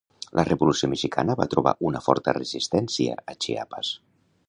La 0.37 0.45
Revolució 0.47 0.89
mexicana 0.93 1.35
va 1.43 1.47
trobar 1.53 1.75
una 1.91 2.03
forta 2.09 2.35
resistència 2.41 3.23
a 3.35 3.41
Chiapas. 3.47 3.95